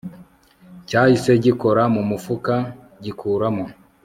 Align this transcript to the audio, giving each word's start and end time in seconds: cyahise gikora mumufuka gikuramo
cyahise 0.87 1.31
gikora 1.43 1.83
mumufuka 1.93 2.55
gikuramo 3.03 3.65